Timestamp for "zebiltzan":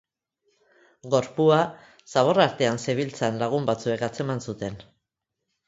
2.87-3.39